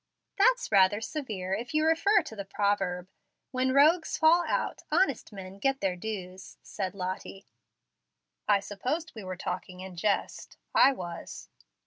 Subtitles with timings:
[0.35, 3.07] "That's rather severe if you refer to the proverb,
[3.51, 7.45] 'When rogues fall out, honest men get their dues,'" said Lottie.
[8.47, 11.49] "I supposed we were talking in jest; I was."